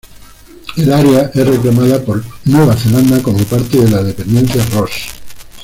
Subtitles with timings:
[0.77, 4.89] El área es reclamada por Nueva Zelanda como parte de la Dependencia Ross.